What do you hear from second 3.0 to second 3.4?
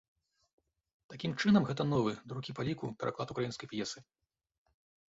пераклад